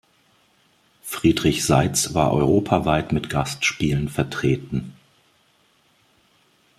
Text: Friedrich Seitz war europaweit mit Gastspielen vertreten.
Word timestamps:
Friedrich 1.03 1.63
Seitz 1.63 2.15
war 2.15 2.33
europaweit 2.33 3.11
mit 3.11 3.29
Gastspielen 3.29 4.09
vertreten. 4.09 4.95